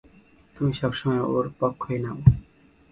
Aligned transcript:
তুমি 0.55 0.71
সবসময় 0.73 1.21
ওর 1.31 1.45
পক্ষই 1.59 1.97
নাও। 2.03 2.17